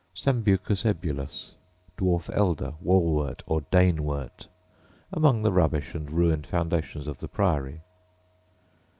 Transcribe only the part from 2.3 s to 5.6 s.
elder, walwort, or danewort,— among the